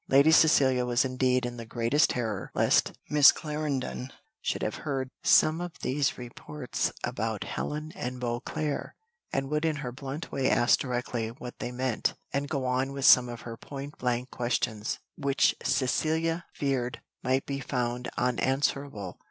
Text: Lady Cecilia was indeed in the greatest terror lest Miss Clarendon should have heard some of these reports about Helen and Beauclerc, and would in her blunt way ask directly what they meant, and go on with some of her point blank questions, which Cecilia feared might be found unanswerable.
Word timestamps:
Lady 0.09 0.31
Cecilia 0.31 0.83
was 0.83 1.05
indeed 1.05 1.45
in 1.45 1.57
the 1.57 1.63
greatest 1.67 2.09
terror 2.09 2.49
lest 2.55 2.91
Miss 3.07 3.31
Clarendon 3.31 4.11
should 4.41 4.63
have 4.63 4.77
heard 4.81 5.11
some 5.21 5.61
of 5.61 5.77
these 5.83 6.17
reports 6.17 6.91
about 7.03 7.43
Helen 7.43 7.91
and 7.91 8.19
Beauclerc, 8.19 8.95
and 9.31 9.47
would 9.51 9.63
in 9.63 9.75
her 9.75 9.91
blunt 9.91 10.31
way 10.31 10.49
ask 10.49 10.79
directly 10.79 11.27
what 11.29 11.59
they 11.59 11.71
meant, 11.71 12.15
and 12.33 12.49
go 12.49 12.65
on 12.65 12.93
with 12.93 13.05
some 13.05 13.29
of 13.29 13.41
her 13.41 13.57
point 13.57 13.99
blank 13.99 14.31
questions, 14.31 14.97
which 15.19 15.55
Cecilia 15.61 16.45
feared 16.51 16.99
might 17.21 17.45
be 17.45 17.59
found 17.59 18.09
unanswerable. 18.17 19.19